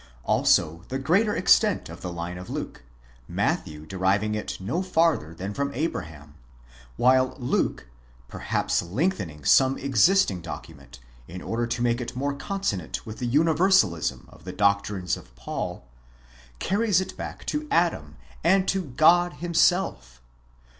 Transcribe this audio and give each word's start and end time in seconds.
Also 0.25 0.81
the 0.89 0.97
greater 0.97 1.35
extent 1.35 1.87
of 1.87 2.01
the 2.01 2.11
line 2.11 2.39
of 2.39 2.49
Luke; 2.49 2.81
Matthew 3.27 3.85
deriving 3.85 4.33
it 4.33 4.59
no 4.59 4.81
further 4.81 5.35
than 5.35 5.53
from 5.53 5.71
Abraham, 5.75 6.33
while 6.97 7.35
Luke 7.37 7.87
(perhaps 8.27 8.81
lengthening 8.81 9.45
some 9.45 9.77
existing 9.77 10.41
document 10.41 10.97
in 11.27 11.43
order 11.43 11.67
to 11.67 11.83
make 11.83 12.01
it 12.01 12.15
more 12.15 12.33
consonant 12.33 13.05
with 13.05 13.19
the 13.19 13.27
universalism 13.27 14.25
of 14.31 14.43
the 14.43 14.53
doctrines 14.53 15.17
of 15.17 15.35
Paul)? 15.35 15.85
carries 16.57 16.99
it 16.99 17.15
back 17.15 17.45
to 17.45 17.67
Adam 17.69 18.15
and 18.43 18.67
to 18.69 18.81
God 18.81 19.33
himself. 19.33 20.19